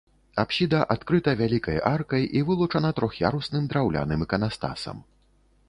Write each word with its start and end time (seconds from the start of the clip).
Апсіда 0.43 0.79
адкрыта 0.95 1.33
вялікай 1.41 1.77
аркай 1.91 2.25
і 2.39 2.43
вылучана 2.49 2.93
трох'ярусным 3.03 3.71
драўляным 3.75 4.27
іканастасам. 4.27 5.09